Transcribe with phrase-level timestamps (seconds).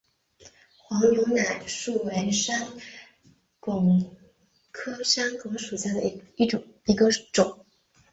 [0.79, 2.67] 黄牛奶树为山
[3.59, 4.07] 矾
[4.71, 6.01] 科山矾属下的
[6.85, 7.63] 一个种。